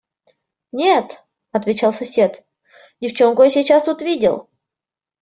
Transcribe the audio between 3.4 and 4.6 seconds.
я сейчас тут видел.